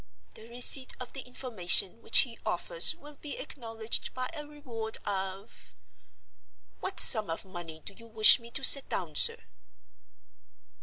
The 0.33 0.49
receipt 0.49 0.95
of 0.99 1.13
the 1.13 1.21
information 1.21 2.01
which 2.01 2.21
he 2.21 2.39
offers 2.43 2.95
will 2.95 3.17
be 3.17 3.37
acknowledged 3.37 4.11
by 4.15 4.27
a 4.33 4.47
reward 4.47 4.97
of—' 5.05 5.75
What 6.79 6.99
sum 6.99 7.29
of 7.29 7.45
money 7.45 7.81
do 7.81 7.93
you 7.93 8.07
wish 8.07 8.39
me 8.39 8.49
to 8.49 8.63
set 8.63 8.89
down, 8.89 9.13
sir?" 9.15 9.37